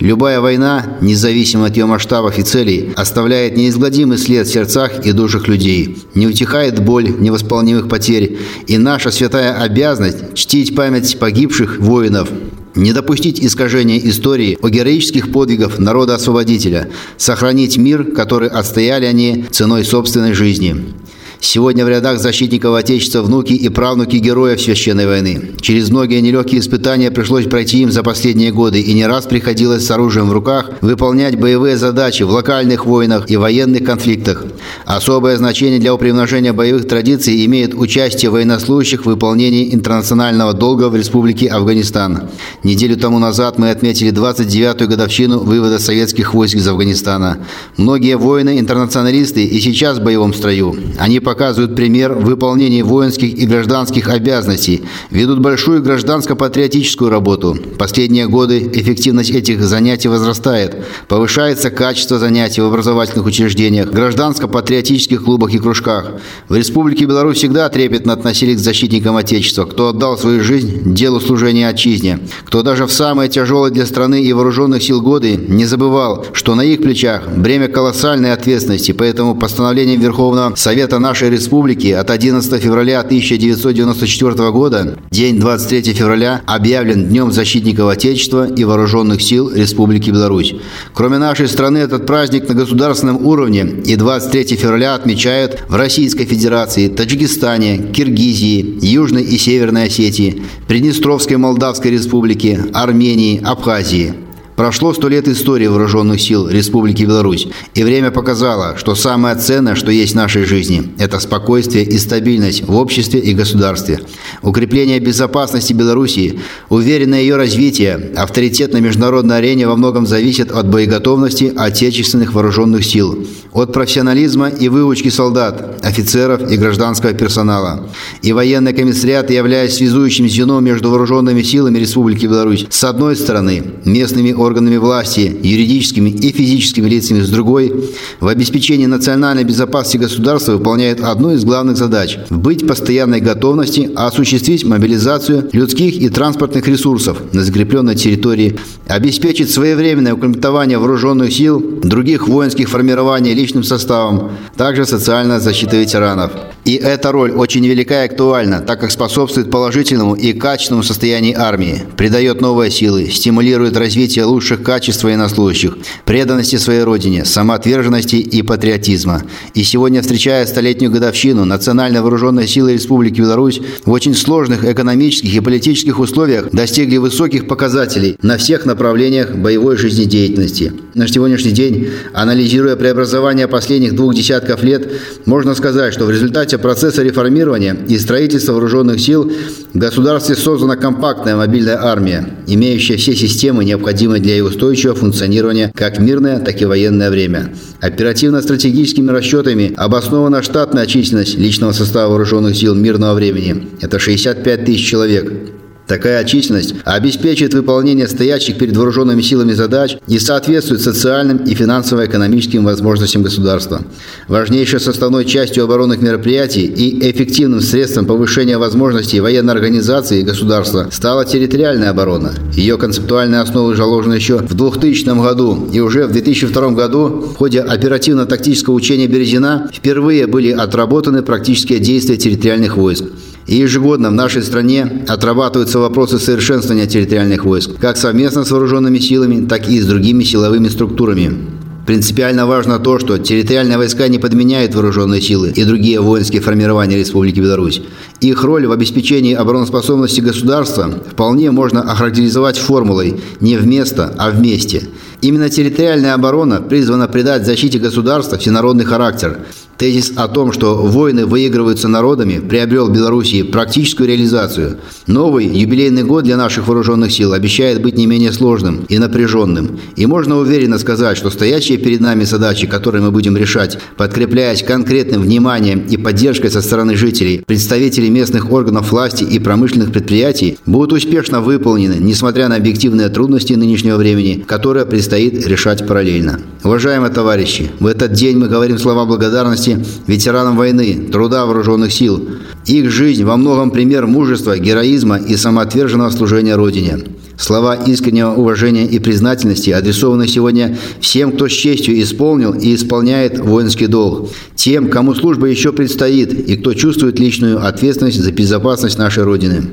Любая 0.00 0.40
война, 0.40 0.96
независимо 1.02 1.66
от 1.66 1.76
ее 1.76 1.84
масштабов 1.84 2.38
и 2.38 2.42
целей, 2.42 2.92
оставляет 2.96 3.56
неизгладимый 3.56 4.16
след 4.16 4.46
в 4.46 4.52
сердцах 4.52 5.04
и 5.04 5.12
душах 5.12 5.46
людей. 5.46 5.98
Не 6.14 6.26
утихает 6.26 6.82
боль 6.82 7.10
невосполнимых 7.10 7.88
потерь, 7.88 8.38
и 8.66 8.78
наша 8.78 9.10
святая 9.10 9.60
обязанность– 9.60 10.34
чтить 10.34 10.74
память 10.74 11.18
погибших 11.18 11.78
воинов, 11.80 12.30
не 12.74 12.92
допустить 12.92 13.40
искажения 13.40 13.98
истории 13.98 14.56
о 14.62 14.70
героических 14.70 15.30
подвигах 15.32 15.78
народа-освободителя, 15.78 16.88
сохранить 17.18 17.76
мир, 17.76 18.04
который 18.04 18.48
отстояли 18.48 19.04
они 19.04 19.44
ценой 19.50 19.84
собственной 19.84 20.32
жизни. 20.32 20.94
Сегодня 21.40 21.86
в 21.86 21.88
рядах 21.88 22.18
защитников 22.18 22.74
Отечества 22.74 23.22
внуки 23.22 23.54
и 23.54 23.68
правнуки 23.70 24.16
героев 24.16 24.60
Священной 24.60 25.06
войны. 25.06 25.52
Через 25.62 25.88
многие 25.88 26.20
нелегкие 26.20 26.60
испытания 26.60 27.10
пришлось 27.10 27.46
пройти 27.46 27.80
им 27.80 27.90
за 27.90 28.02
последние 28.02 28.52
годы, 28.52 28.80
и 28.80 28.92
не 28.92 29.06
раз 29.06 29.24
приходилось 29.24 29.86
с 29.86 29.90
оружием 29.90 30.28
в 30.28 30.32
руках 30.32 30.70
выполнять 30.82 31.40
боевые 31.40 31.78
задачи 31.78 32.24
в 32.24 32.30
локальных 32.30 32.84
войнах 32.84 33.30
и 33.30 33.38
военных 33.38 33.84
конфликтах. 33.84 34.44
Особое 34.84 35.38
значение 35.38 35.80
для 35.80 35.94
упремножения 35.94 36.52
боевых 36.52 36.86
традиций 36.86 37.44
имеет 37.46 37.74
участие 37.74 38.30
военнослужащих 38.30 39.02
в 39.02 39.06
выполнении 39.06 39.74
интернационального 39.74 40.52
долга 40.52 40.90
в 40.90 40.96
Республике 40.96 41.46
Афганистан. 41.46 42.28
Неделю 42.64 42.98
тому 42.98 43.18
назад 43.18 43.58
мы 43.58 43.70
отметили 43.70 44.12
29-ю 44.12 44.86
годовщину 44.86 45.38
вывода 45.38 45.78
советских 45.78 46.34
войск 46.34 46.56
из 46.56 46.68
Афганистана. 46.68 47.38
Многие 47.78 48.18
воины-интернационалисты 48.18 49.44
и 49.44 49.58
сейчас 49.60 49.98
в 49.98 50.02
боевом 50.02 50.34
строю. 50.34 50.76
Они 50.98 51.18
показывают 51.30 51.76
пример 51.76 52.12
в 52.12 52.24
выполнении 52.24 52.82
воинских 52.82 53.38
и 53.38 53.46
гражданских 53.46 54.08
обязанностей, 54.08 54.82
ведут 55.10 55.38
большую 55.38 55.80
гражданско-патриотическую 55.80 57.08
работу. 57.08 57.56
Последние 57.78 58.26
годы 58.26 58.68
эффективность 58.74 59.30
этих 59.30 59.62
занятий 59.62 60.08
возрастает, 60.08 60.84
повышается 61.06 61.70
качество 61.70 62.18
занятий 62.18 62.62
в 62.62 62.64
образовательных 62.64 63.26
учреждениях, 63.26 63.90
гражданско-патриотических 63.92 65.22
клубах 65.22 65.54
и 65.54 65.58
кружках. 65.60 66.14
В 66.48 66.56
Республике 66.56 67.04
Беларусь 67.04 67.36
всегда 67.36 67.68
трепетно 67.68 68.12
относились 68.12 68.56
к 68.56 68.64
защитникам 68.64 69.14
Отечества, 69.14 69.66
кто 69.66 69.90
отдал 69.90 70.18
свою 70.18 70.42
жизнь 70.42 70.94
делу 70.94 71.20
служения 71.20 71.68
отчизне, 71.68 72.18
кто 72.44 72.62
даже 72.62 72.86
в 72.86 72.92
самые 72.92 73.28
тяжелые 73.28 73.72
для 73.72 73.86
страны 73.86 74.20
и 74.20 74.32
вооруженных 74.32 74.82
сил 74.82 75.00
годы 75.00 75.36
не 75.36 75.64
забывал, 75.64 76.26
что 76.32 76.56
на 76.56 76.62
их 76.62 76.82
плечах 76.82 77.28
бремя 77.28 77.68
колоссальной 77.68 78.32
ответственности, 78.32 78.90
поэтому 78.90 79.36
постановлением 79.36 80.00
Верховного 80.00 80.56
Совета 80.56 80.98
нашей 80.98 81.19
нашей 81.20 81.34
республики 81.34 81.88
от 81.88 82.10
11 82.10 82.62
февраля 82.62 83.00
1994 83.00 84.50
года, 84.52 84.96
день 85.10 85.38
23 85.38 85.92
февраля, 85.92 86.40
объявлен 86.46 87.08
Днем 87.08 87.30
защитников 87.30 87.90
Отечества 87.90 88.48
и 88.50 88.64
Вооруженных 88.64 89.20
сил 89.20 89.50
Республики 89.54 90.08
Беларусь. 90.08 90.54
Кроме 90.94 91.18
нашей 91.18 91.48
страны, 91.48 91.76
этот 91.76 92.06
праздник 92.06 92.48
на 92.48 92.54
государственном 92.54 93.26
уровне 93.26 93.66
и 93.84 93.96
23 93.96 94.56
февраля 94.56 94.94
отмечают 94.94 95.62
в 95.68 95.74
Российской 95.74 96.24
Федерации, 96.24 96.88
Таджикистане, 96.88 97.92
Киргизии, 97.92 98.78
Южной 98.80 99.24
и 99.24 99.36
Северной 99.36 99.88
Осетии, 99.88 100.42
Приднестровской 100.68 101.36
Молдавской 101.36 101.90
Республике, 101.90 102.60
Армении, 102.72 103.42
Абхазии– 103.44 104.14
Прошло 104.60 104.92
сто 104.92 105.08
лет 105.08 105.26
истории 105.26 105.68
вооруженных 105.68 106.20
сил 106.20 106.46
Республики 106.46 107.04
Беларусь, 107.04 107.48
и 107.74 107.82
время 107.82 108.10
показало, 108.10 108.76
что 108.76 108.94
самое 108.94 109.34
ценное, 109.36 109.74
что 109.74 109.90
есть 109.90 110.12
в 110.12 110.16
нашей 110.16 110.44
жизни, 110.44 110.92
это 110.98 111.18
спокойствие 111.18 111.82
и 111.82 111.96
стабильность 111.96 112.68
в 112.68 112.76
обществе 112.76 113.20
и 113.20 113.32
государстве. 113.32 114.00
Укрепление 114.42 115.00
безопасности 115.00 115.72
Белоруссии, 115.72 116.40
уверенное 116.68 117.22
ее 117.22 117.36
развитие, 117.36 118.12
авторитет 118.14 118.74
на 118.74 118.80
международной 118.82 119.38
арене 119.38 119.66
во 119.66 119.76
многом 119.76 120.06
зависит 120.06 120.52
от 120.52 120.68
боеготовности 120.68 121.54
отечественных 121.56 122.34
вооруженных 122.34 122.84
сил, 122.84 123.26
от 123.52 123.72
профессионализма 123.72 124.50
и 124.50 124.68
выучки 124.68 125.08
солдат, 125.08 125.82
офицеров 125.82 126.50
и 126.50 126.58
гражданского 126.58 127.14
персонала. 127.14 127.88
И 128.20 128.34
военный 128.34 128.74
комиссариат, 128.74 129.30
являясь 129.30 129.76
связующим 129.76 130.28
звеном 130.28 130.62
между 130.62 130.90
вооруженными 130.90 131.40
силами 131.40 131.78
Республики 131.78 132.26
Беларусь, 132.26 132.66
с 132.68 132.84
одной 132.84 133.16
стороны, 133.16 133.64
местными 133.86 134.32
органами 134.32 134.49
власти, 134.78 135.36
юридическими 135.42 136.10
и 136.10 136.32
физическими 136.32 136.88
лицами 136.88 137.20
с 137.20 137.28
другой, 137.28 137.72
в 138.20 138.26
обеспечении 138.26 138.86
национальной 138.86 139.44
безопасности 139.44 139.98
государства 139.98 140.52
выполняет 140.52 141.00
одну 141.00 141.32
из 141.32 141.44
главных 141.44 141.76
задач– 141.76 142.18
быть 142.30 142.66
постоянной 142.66 143.20
готовности 143.20 143.90
осуществить 143.94 144.64
мобилизацию 144.64 145.48
людских 145.52 145.96
и 145.96 146.08
транспортных 146.08 146.66
ресурсов 146.66 147.18
на 147.32 147.44
закрепленной 147.44 147.94
территории, 147.94 148.58
обеспечить 148.88 149.50
своевременное 149.50 150.14
укомплектование 150.14 150.78
вооруженных 150.78 151.32
сил, 151.32 151.60
других 151.82 152.28
воинских 152.28 152.68
формирований 152.68 153.34
личным 153.34 153.62
составом, 153.62 154.32
также 154.56 154.86
социальная 154.86 155.40
защита 155.40 155.76
ветеранов. 155.76 156.32
И 156.64 156.74
эта 156.74 157.12
роль 157.12 157.32
очень 157.32 157.66
велика 157.66 158.04
и 158.04 158.06
актуальна, 158.06 158.60
так 158.60 158.80
как 158.80 158.90
способствует 158.90 159.50
положительному 159.50 160.14
и 160.14 160.32
качественному 160.32 160.82
состоянию 160.82 161.40
армии, 161.40 161.82
придает 161.96 162.40
новые 162.40 162.70
силы, 162.70 163.08
стимулирует 163.10 163.76
развитие 163.76 164.24
лучших 164.24 164.39
качеств 164.40 165.04
военнослужащих, 165.04 165.76
преданности 166.04 166.56
своей 166.56 166.82
родине, 166.82 167.24
самоотверженности 167.24 168.16
и 168.16 168.42
патриотизма. 168.42 169.22
И 169.54 169.62
сегодня, 169.62 170.02
встречая 170.02 170.46
столетнюю 170.46 170.90
годовщину 170.90 171.44
Национальной 171.44 172.00
вооруженной 172.00 172.48
силы 172.48 172.72
Республики 172.72 173.20
Беларусь, 173.20 173.60
в 173.84 173.90
очень 173.90 174.14
сложных 174.14 174.64
экономических 174.64 175.34
и 175.34 175.40
политических 175.40 175.98
условиях 175.98 176.50
достигли 176.50 176.96
высоких 176.96 177.46
показателей 177.46 178.16
на 178.22 178.36
всех 178.36 178.66
направлениях 178.66 179.34
боевой 179.34 179.76
жизнедеятельности. 179.76 180.72
На 180.94 181.06
сегодняшний 181.06 181.52
день, 181.52 181.88
анализируя 182.12 182.76
преобразование 182.76 183.48
последних 183.48 183.94
двух 183.94 184.14
десятков 184.14 184.62
лет, 184.62 184.90
можно 185.24 185.54
сказать, 185.54 185.92
что 185.92 186.04
в 186.04 186.10
результате 186.10 186.58
процесса 186.58 187.02
реформирования 187.02 187.76
и 187.88 187.98
строительства 187.98 188.52
вооруженных 188.52 189.00
сил 189.00 189.30
в 189.72 189.78
государстве 189.78 190.36
создана 190.36 190.76
компактная 190.76 191.36
мобильная 191.36 191.82
армия, 191.82 192.28
имеющая 192.46 192.96
все 192.96 193.14
системы, 193.14 193.64
необходимые 193.64 194.20
для 194.20 194.29
ее 194.32 194.44
устойчивого 194.44 194.96
функционирования 194.96 195.72
как 195.74 195.98
мирное, 195.98 196.38
так 196.40 196.60
и 196.60 196.64
военное 196.64 197.10
время. 197.10 197.54
Оперативно-стратегическими 197.80 199.10
расчетами 199.10 199.72
обоснована 199.76 200.42
штатная 200.42 200.86
численность 200.86 201.36
личного 201.36 201.72
состава 201.72 202.10
вооруженных 202.10 202.56
сил 202.56 202.74
мирного 202.74 203.14
времени. 203.14 203.68
Это 203.80 203.98
65 203.98 204.64
тысяч 204.64 204.86
человек. 204.86 205.59
Такая 205.90 206.22
численность 206.22 206.76
обеспечит 206.84 207.52
выполнение 207.52 208.06
стоящих 208.06 208.58
перед 208.58 208.76
вооруженными 208.76 209.22
силами 209.22 209.50
задач 209.54 209.96
и 210.06 210.20
соответствует 210.20 210.82
социальным 210.82 211.38
и 211.38 211.52
финансово-экономическим 211.52 212.64
возможностям 212.64 213.24
государства. 213.24 213.82
Важнейшей 214.28 214.78
составной 214.78 215.24
частью 215.24 215.64
оборонных 215.64 216.00
мероприятий 216.00 216.64
и 216.64 217.10
эффективным 217.10 217.60
средством 217.60 218.06
повышения 218.06 218.56
возможностей 218.56 219.18
военной 219.18 219.52
организации 219.52 220.22
государства 220.22 220.86
стала 220.92 221.24
территориальная 221.24 221.90
оборона. 221.90 222.34
Ее 222.54 222.78
концептуальные 222.78 223.40
основы 223.40 223.74
заложены 223.74 224.14
еще 224.14 224.36
в 224.36 224.54
2000 224.54 225.20
году 225.20 225.70
и 225.72 225.80
уже 225.80 226.06
в 226.06 226.12
2002 226.12 226.70
году 226.70 227.32
в 227.34 227.34
ходе 227.34 227.62
оперативно-тактического 227.62 228.74
учения 228.74 229.08
«Березина» 229.08 229.68
впервые 229.74 230.28
были 230.28 230.52
отработаны 230.52 231.24
практические 231.24 231.80
действия 231.80 232.16
территориальных 232.16 232.76
войск. 232.76 233.06
И 233.46 233.56
ежегодно 233.56 234.10
в 234.10 234.14
нашей 234.14 234.42
стране 234.42 235.04
отрабатываются 235.08 235.78
вопросы 235.78 236.18
совершенствования 236.18 236.86
территориальных 236.86 237.44
войск, 237.44 237.70
как 237.80 237.96
совместно 237.96 238.44
с 238.44 238.50
вооруженными 238.50 238.98
силами, 238.98 239.46
так 239.46 239.68
и 239.68 239.80
с 239.80 239.86
другими 239.86 240.22
силовыми 240.22 240.68
структурами. 240.68 241.60
Принципиально 241.86 242.46
важно 242.46 242.78
то, 242.78 243.00
что 243.00 243.18
территориальные 243.18 243.76
войска 243.78 244.06
не 244.06 244.18
подменяют 244.18 244.74
вооруженные 244.74 245.20
силы 245.20 245.50
и 245.50 245.64
другие 245.64 246.00
воинские 246.00 246.40
формирования 246.40 246.96
Республики 246.96 247.40
Беларусь. 247.40 247.82
Их 248.20 248.44
роль 248.44 248.66
в 248.66 248.72
обеспечении 248.72 249.34
обороноспособности 249.34 250.20
государства 250.20 250.88
вполне 251.10 251.50
можно 251.50 251.82
охарактеризовать 251.82 252.58
формулой 252.58 253.20
«не 253.40 253.56
вместо, 253.56 254.14
а 254.18 254.30
вместе». 254.30 254.84
Именно 255.22 255.50
территориальная 255.50 256.14
оборона 256.14 256.62
призвана 256.62 257.06
придать 257.06 257.44
защите 257.44 257.78
государства 257.78 258.38
всенародный 258.38 258.84
характер. 258.84 259.40
Тезис 259.80 260.12
о 260.16 260.28
том, 260.28 260.52
что 260.52 260.76
войны 260.76 261.24
выигрываются 261.24 261.88
народами, 261.88 262.38
приобрел 262.38 262.88
в 262.88 262.92
Белоруссии 262.92 263.42
практическую 263.42 264.08
реализацию. 264.10 264.76
Новый 265.06 265.46
юбилейный 265.46 266.02
год 266.02 266.24
для 266.24 266.36
наших 266.36 266.68
вооруженных 266.68 267.10
сил 267.10 267.32
обещает 267.32 267.80
быть 267.80 267.96
не 267.96 268.04
менее 268.04 268.32
сложным 268.32 268.84
и 268.90 268.98
напряженным. 268.98 269.80
И 269.96 270.04
можно 270.04 270.36
уверенно 270.36 270.78
сказать, 270.78 271.16
что 271.16 271.30
стоящие 271.30 271.78
перед 271.78 272.00
нами 272.00 272.24
задачи, 272.24 272.66
которые 272.66 273.00
мы 273.00 273.10
будем 273.10 273.38
решать, 273.38 273.78
подкрепляясь 273.96 274.62
конкретным 274.62 275.22
вниманием 275.22 275.86
и 275.86 275.96
поддержкой 275.96 276.50
со 276.50 276.60
стороны 276.60 276.94
жителей, 276.94 277.42
представителей 277.46 278.10
местных 278.10 278.52
органов 278.52 278.92
власти 278.92 279.24
и 279.24 279.38
промышленных 279.38 279.92
предприятий, 279.92 280.58
будут 280.66 280.92
успешно 280.92 281.40
выполнены, 281.40 281.96
несмотря 281.98 282.48
на 282.48 282.56
объективные 282.56 283.08
трудности 283.08 283.54
нынешнего 283.54 283.96
времени, 283.96 284.44
которые 284.46 284.84
предстоит 285.10 285.44
решать 285.44 285.86
параллельно. 285.88 286.40
Уважаемые 286.62 287.10
товарищи, 287.10 287.68
в 287.80 287.86
этот 287.86 288.12
день 288.12 288.38
мы 288.38 288.48
говорим 288.48 288.78
слова 288.78 289.04
благодарности 289.04 289.84
ветеранам 290.06 290.56
войны, 290.56 291.08
труда 291.10 291.46
вооруженных 291.46 291.92
сил. 291.92 292.28
Их 292.66 292.90
жизнь 292.92 293.24
во 293.24 293.36
многом 293.36 293.72
пример 293.72 294.06
мужества, 294.06 294.56
героизма 294.56 295.16
и 295.18 295.36
самоотверженного 295.36 296.10
служения 296.10 296.54
Родине. 296.54 296.98
Слова 297.36 297.74
искреннего 297.74 298.34
уважения 298.34 298.86
и 298.86 299.00
признательности 299.00 299.70
адресованы 299.70 300.28
сегодня 300.28 300.78
всем, 301.00 301.32
кто 301.32 301.48
с 301.48 301.52
честью 301.52 302.00
исполнил 302.00 302.52
и 302.52 302.72
исполняет 302.72 303.40
воинский 303.40 303.88
долг, 303.88 304.30
тем, 304.54 304.90
кому 304.90 305.16
служба 305.16 305.46
еще 305.46 305.72
предстоит 305.72 306.32
и 306.48 306.56
кто 306.56 306.72
чувствует 306.74 307.18
личную 307.18 307.66
ответственность 307.66 308.22
за 308.22 308.30
безопасность 308.30 308.98
нашей 308.98 309.24
Родины. 309.24 309.64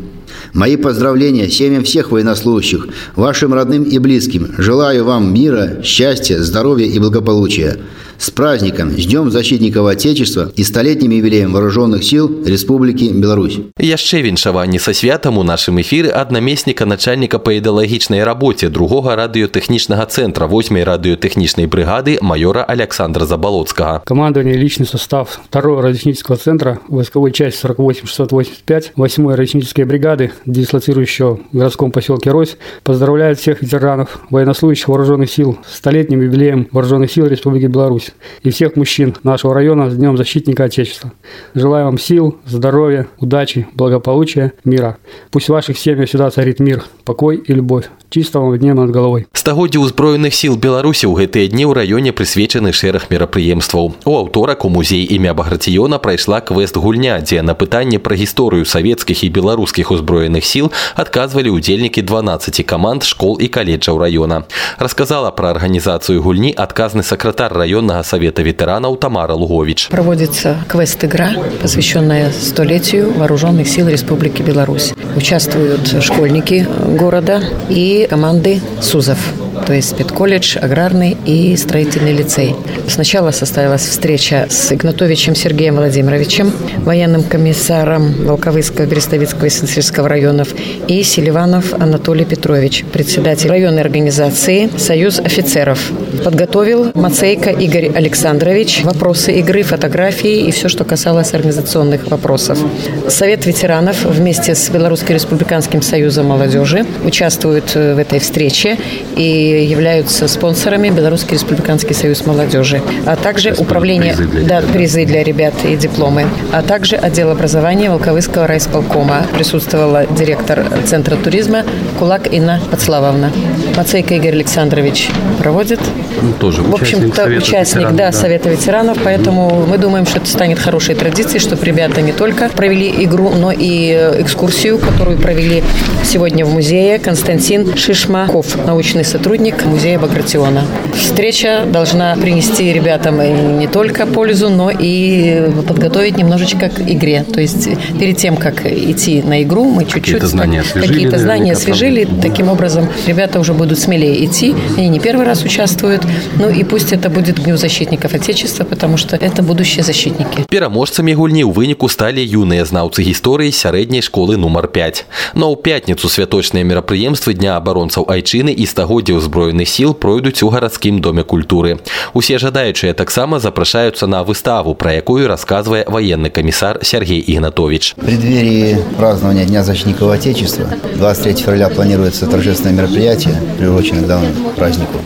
Мои 0.53 0.75
поздравления 0.75 1.49
семьям 1.49 1.83
всех 1.83 2.11
военнослужащих, 2.11 2.87
вашим 3.15 3.53
родным 3.53 3.83
и 3.83 3.97
близким. 3.99 4.53
Желаю 4.57 5.05
вам 5.05 5.33
мира, 5.33 5.81
счастья, 5.83 6.39
здоровья 6.39 6.85
и 6.85 6.99
благополучия. 6.99 7.77
С 8.18 8.30
праздником, 8.30 8.90
с 8.96 9.06
Днем 9.06 9.30
Защитников 9.30 9.86
Отечества 9.86 10.52
и 10.56 10.64
столетнім 10.64 11.12
юбілеєм 11.12 11.52
Вооруженных 11.52 12.02
сил 12.02 12.30
Республики 12.46 13.10
Беларусь. 13.12 13.58
Яшчэ 13.78 14.22
віншаванні 14.22 14.78
са 14.78 14.94
святам 14.94 15.38
у 15.38 15.42
нашым 15.42 15.82
эфіры 15.82 16.12
ад 16.14 16.30
намесніка 16.30 16.86
начальніка 16.86 17.38
па 17.38 17.52
ідэалагічнай 17.52 18.22
рабоце 18.22 18.70
другога 18.70 19.16
радыётэхнічнага 19.16 20.06
цэнтра 20.06 20.46
8 20.46 20.84
радыётэхнічнай 20.84 21.66
бригады 21.66 22.18
майора 22.22 22.62
Александра 22.62 23.26
Заболоцкага. 23.26 24.02
Командование 24.06 24.54
личный 24.54 24.86
состав 24.86 25.40
2 25.50 25.82
радиотехнического 25.82 26.36
центра 26.36 26.78
войсковой 26.88 27.32
части 27.32 27.58
48685 27.66 28.92
8 28.94 29.28
радиотехнической 29.28 29.84
бригады, 29.84 30.30
дислоцирующего 30.46 31.40
в 31.52 31.56
городском 31.56 31.90
поселке 31.90 32.30
Рось, 32.30 32.56
поздравляет 32.84 33.40
всех 33.40 33.62
ветеранов, 33.62 34.20
военнослужащих 34.30 34.88
вооруженных 34.88 35.30
сил 35.30 35.58
с 35.68 35.76
столетним 35.78 36.20
юбилеем 36.20 36.68
вооруженных 36.70 37.10
сил 37.10 37.26
Республики 37.26 37.66
Беларусь 37.66 38.05
и 38.43 38.49
всех 38.49 38.75
мужчин 38.75 39.15
нашего 39.23 39.53
района 39.53 39.89
с 39.89 39.95
Днем 39.95 40.17
Защитника 40.17 40.65
Отечества. 40.65 41.13
Желаю 41.53 41.85
вам 41.85 41.97
сил, 41.97 42.37
здоровья, 42.45 43.07
удачи, 43.19 43.67
благополучия, 43.73 44.53
мира. 44.63 44.97
Пусть 45.31 45.47
в 45.47 45.51
ваших 45.51 45.77
семьях 45.77 46.09
всегда 46.09 46.29
царит 46.29 46.59
мир, 46.59 46.83
покой 47.05 47.37
и 47.37 47.53
любовь 47.53 47.85
Чистого 48.12 48.58
дня 48.58 48.74
над 48.74 48.90
головой. 48.90 49.26
Стагоддзі 49.32 49.80
ўзброеных 49.80 50.36
сіл 50.36 50.60
Беларусі 50.60 51.08
ў 51.08 51.24
гэтыя 51.24 51.48
дні 51.48 51.64
ў 51.64 51.72
раёне 51.72 52.12
прысвечаны 52.12 52.76
шэраг 52.76 53.08
мерапрыемстваў. 53.08 53.96
У 54.04 54.12
аўторак 54.20 54.64
у 54.64 54.68
музеі 54.68 55.08
імя 55.08 55.32
Баграцыёна 55.32 55.96
прайшла 55.96 56.44
квест-гульня, 56.44 57.16
дзе 57.24 57.40
на 57.40 57.56
пытанне 57.56 57.96
пра 57.96 58.12
гісторыю 58.12 58.68
савецкіх 58.68 59.24
і 59.24 59.32
беларускіх 59.32 59.90
узброеных 59.96 60.44
сіл 60.44 60.68
адказвалі 60.94 61.56
ўдзельнікі 61.56 62.04
12 62.04 62.60
каманд 62.68 63.08
школ 63.08 63.40
і 63.40 63.48
каледжаў 63.48 63.96
раёна. 63.96 64.44
Расказала 64.76 65.32
пра 65.32 65.56
арганізацыю 65.56 66.20
гульні 66.20 66.52
адказны 66.52 67.00
сакратар 67.00 67.56
раённага 67.56 68.04
савета 68.04 68.44
ветэранаў 68.44 69.00
Тамара 69.00 69.32
Лугович. 69.32 69.88
Проводится 69.88 70.60
квест-игра, 70.68 71.32
посвященная 71.62 72.28
столетию 72.30 73.08
Вооруженных 73.16 73.66
сил 73.66 73.88
Республики 73.88 74.42
Беларусь. 74.42 74.92
Участвуют 75.16 76.02
школьники 76.04 76.68
города 76.96 77.42
и 77.68 77.95
команды 78.05 78.61
СУЗов. 78.81 79.17
то 79.65 79.73
есть 79.73 79.89
спецколледж, 79.89 80.57
аграрный 80.57 81.17
и 81.25 81.55
строительный 81.57 82.13
лицей. 82.13 82.55
Сначала 82.87 83.31
состоялась 83.31 83.81
встреча 83.81 84.47
с 84.49 84.71
Игнатовичем 84.71 85.35
Сергеем 85.35 85.75
Владимировичем, 85.75 86.51
военным 86.85 87.23
комиссаром 87.23 88.13
Волковыского, 88.25 88.85
Берестовицкого 88.85 89.45
и 89.45 89.49
Сенсельского 89.49 90.07
районов, 90.07 90.49
и 90.87 91.03
Селиванов 91.03 91.73
Анатолий 91.73 92.25
Петрович, 92.25 92.85
председатель 92.93 93.49
районной 93.49 93.81
организации 93.81 94.69
«Союз 94.77 95.19
офицеров». 95.19 95.91
Подготовил 96.27 96.91
Мацейко 96.93 97.51
Игорь 97.51 97.89
Александрович 97.95 98.83
вопросы 98.83 99.31
игры, 99.39 99.63
фотографии 99.63 100.41
и 100.41 100.51
все, 100.51 100.67
что 100.67 100.83
касалось 100.83 101.33
организационных 101.33 102.11
вопросов. 102.11 102.59
Совет 103.07 103.45
ветеранов 103.45 104.03
вместе 104.03 104.53
с 104.53 104.69
Белорусским 104.69 105.15
республиканским 105.15 105.81
союзом 105.81 106.25
молодежи 106.25 106.85
участвуют 107.05 107.71
э, 107.75 107.95
в 107.95 107.97
этой 107.97 108.19
встрече 108.19 108.77
и 109.15 109.65
являются 109.71 110.27
спонсорами 110.27 110.89
Белорусский 110.89 111.35
республиканский 111.35 111.95
союз 111.95 112.25
молодежи, 112.25 112.81
а 113.05 113.15
также 113.15 113.53
управление 113.57 114.17
призы 114.17 114.45
да, 114.45 114.61
призы 114.73 115.05
для 115.05 115.23
ребят 115.23 115.53
и 115.63 115.77
дипломы, 115.77 116.25
а 116.51 116.61
также 116.61 116.97
отдел 116.97 117.29
образования 117.29 117.89
Волковыского 117.89 118.47
райисполкома. 118.47 119.25
Присутствовала 119.33 120.05
директор 120.07 120.65
Центра 120.85 121.15
туризма 121.15 121.63
Кулак 121.97 122.33
Инна 122.33 122.59
Подславовна. 122.69 123.31
Мацейко 123.77 124.15
Игорь 124.15 124.33
Александрович 124.33 125.09
проводит. 125.39 125.79
Ну, 126.21 126.33
тоже 126.39 126.61
в 126.61 126.73
общем-то, 126.73 127.25
участник 127.25 127.89
ветеранов, 127.89 127.95
да, 127.95 128.11
да. 128.11 128.11
Совета 128.11 128.49
ветеранов, 128.49 128.97
поэтому 129.03 129.65
мы 129.67 129.77
думаем, 129.77 130.05
что 130.05 130.19
это 130.19 130.27
станет 130.27 130.59
хорошей 130.59 130.95
традицией, 130.95 131.39
чтобы 131.39 131.65
ребята 131.65 132.01
не 132.01 132.11
только 132.11 132.49
провели 132.49 133.03
игру, 133.05 133.31
но 133.31 133.51
и 133.51 133.91
экскурсию, 134.19 134.77
которую 134.77 135.17
провели 135.17 135.63
сегодня 136.03 136.45
в 136.45 136.53
музее 136.53 136.99
Константин 136.99 137.75
Шишмаков, 137.75 138.57
научный 138.65 139.03
сотрудник 139.03 139.65
музея 139.65 139.99
Багратиона. 139.99 140.63
Встреча 140.95 141.63
должна 141.71 142.15
принести 142.15 142.73
ребятам 142.73 143.59
не 143.59 143.67
только 143.67 144.05
пользу, 144.05 144.49
но 144.49 144.71
и 144.71 145.49
подготовить 145.67 146.17
немножечко 146.17 146.69
к 146.69 146.81
игре. 146.81 147.23
То 147.31 147.41
есть 147.41 147.69
перед 147.99 148.17
тем, 148.17 148.37
как 148.37 148.65
идти 148.65 149.21
на 149.21 149.43
игру, 149.43 149.65
мы 149.65 149.83
чуть-чуть 149.83 150.03
какие-то 150.03 150.27
знания 150.27 150.61
освежили. 150.61 150.87
Какие-то 150.93 151.17
знания 151.19 151.53
освежили. 151.53 152.07
Таким 152.21 152.49
образом, 152.49 152.87
ребята 153.05 153.39
уже 153.39 153.53
будут 153.53 153.79
смелее 153.79 154.25
идти. 154.25 154.55
Они 154.77 154.89
не 154.89 154.99
первый 154.99 155.25
раз 155.25 155.43
участвуют 155.43 155.96
Ну 156.38 156.50
и 156.50 156.64
пусть 156.64 156.92
это 156.92 157.10
будет 157.10 157.42
Дню 157.42 157.56
защитников 157.56 158.14
Отечества, 158.14 158.64
потому 158.64 158.96
что 158.96 159.16
это 159.16 159.42
будущие 159.42 159.82
защитники. 159.82 160.44
Пераможцамі 160.48 161.14
гульні 161.14 161.44
ў 161.44 161.52
выніку 161.52 161.88
сталі 161.88 162.20
юныя 162.20 162.64
знаўцы 162.64 163.02
гісторыі 163.02 163.52
сярэдняй 163.52 164.02
школы 164.02 164.36
нумар 164.36 164.68
5. 164.68 165.04
Но 165.34 165.50
ў 165.50 165.56
пятніцу 165.62 166.08
святочныя 166.08 166.64
мерапрыемствы 166.64 167.34
дня 167.34 167.56
абаронцаў 167.56 168.06
айчыны 168.08 168.52
і 168.52 168.66
стагоддзя 168.66 169.16
ўзброеных 169.16 169.68
сіл 169.68 169.94
пройдуць 169.94 170.42
у 170.42 170.48
гарадскім 170.48 171.00
доме 171.00 171.24
культуры. 171.24 171.80
Усе 172.12 172.38
жадаючыя 172.38 172.94
таксама 172.94 173.40
запрашаюцца 173.40 174.06
на 174.06 174.22
выставу, 174.22 174.74
пра 174.74 174.92
якую 174.92 175.28
расказвае 175.28 175.84
военный 175.88 176.30
комиссар 176.30 176.78
Сергей 176.82 177.24
Игнатович. 177.26 177.94
В 177.96 178.04
преддверии 178.04 178.78
празднования 178.98 179.44
Дня 179.44 179.64
защитников 179.64 180.10
Отечества 180.10 180.66
23 180.96 181.34
февраля 181.42 181.68
планируется 181.68 182.26
торжественное 182.26 182.74
мероприятие, 182.74 183.34
приуроченное 183.58 184.02
к 184.02 184.06
данному 184.06 184.50
празднику. 184.56 184.98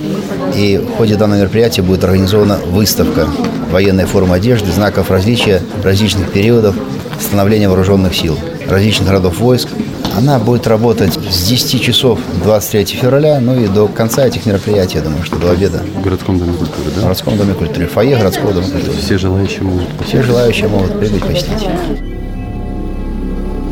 И 0.55 0.77
в 0.77 0.97
ходе 0.97 1.15
данного 1.15 1.39
мероприятия 1.39 1.81
будет 1.81 2.03
организована 2.03 2.57
выставка 2.57 3.27
военной 3.71 4.05
формы 4.05 4.35
одежды, 4.35 4.71
знаков 4.71 5.09
различия 5.09 5.61
различных 5.83 6.31
периодов 6.31 6.75
становления 7.19 7.67
вооруженных 7.69 8.15
сил, 8.15 8.37
различных 8.69 9.09
родов 9.09 9.39
войск. 9.39 9.69
Она 10.17 10.39
будет 10.39 10.67
работать 10.67 11.13
с 11.13 11.43
10 11.47 11.81
часов 11.81 12.19
23 12.43 12.97
февраля, 12.97 13.39
ну 13.39 13.57
и 13.57 13.67
до 13.67 13.87
конца 13.87 14.25
этих 14.25 14.45
мероприятий, 14.45 14.97
я 14.97 15.03
думаю, 15.03 15.23
что 15.23 15.37
до 15.37 15.51
обеда. 15.51 15.81
В 15.95 16.01
городском 16.01 16.37
доме 16.37 16.53
культуры, 16.53 16.91
да? 16.93 16.99
В 16.99 17.03
городском 17.03 17.37
доме 17.37 17.53
культуры, 17.53 17.87
в 17.87 17.91
фойе 17.91 18.17
городского 18.17 18.51
дома 18.51 18.67
культуры. 18.67 18.97
Все 18.97 19.17
желающие 19.17 19.63
могут 19.63 19.83
Все 20.05 20.21
желающие 20.21 20.67
могут 20.67 20.99
прибыть 20.99 21.23
посетить. 21.23 21.67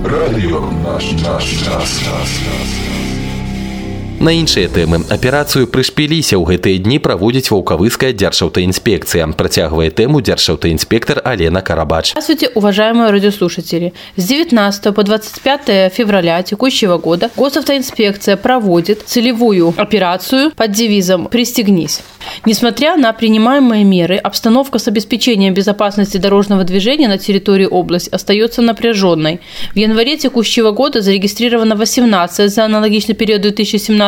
Радио 0.05 0.61
наш, 0.61 1.11
наш, 1.11 1.23
наш, 1.23 1.65
наш, 1.65 2.07
наш. 2.07 2.98
На 4.24 4.32
іншыя 4.32 4.72
тэмы 4.72 5.04
аперацыю 5.12 5.68
прышпіліся 5.68 6.40
ў 6.40 6.56
гэтыя 6.56 6.80
дні 6.80 6.96
праводзіць 6.96 7.52
ваўкавыская 7.52 8.16
дзяржаўтаінспекцыя 8.16 9.26
працягвае 9.36 9.90
тэму 9.92 10.22
дзяржаўтаінспектор 10.24 11.20
Алена 11.20 11.60
Карабач 11.60 12.16
Здравствуйте, 12.16 12.48
уважаемые 12.54 13.10
радиослушатели. 13.10 13.92
С 14.16 14.24
19 14.24 14.94
по 14.94 15.02
25 15.02 15.92
февраля 15.92 16.42
текущего 16.42 16.96
года 16.96 17.30
Госавтоинспекция 17.36 18.38
проводит 18.38 19.02
целевую 19.04 19.74
операцию 19.76 20.52
под 20.56 20.72
девизом 20.72 21.26
«Пристегнись». 21.26 22.00
Несмотря 22.46 22.96
на 22.96 23.12
принимаемые 23.12 23.84
меры, 23.84 24.16
обстановка 24.16 24.78
с 24.78 24.88
обеспечением 24.88 25.52
безопасности 25.54 26.16
дорожного 26.16 26.64
движения 26.64 27.08
на 27.08 27.18
территории 27.18 27.66
области 27.66 28.08
остается 28.10 28.62
напряженной. 28.62 29.40
В 29.74 29.76
январе 29.76 30.16
текущего 30.16 30.70
года 30.70 31.02
зарегистрировано 31.02 31.76
18 31.76 32.50
за 32.50 32.64
аналогичный 32.64 33.14
период 33.14 33.42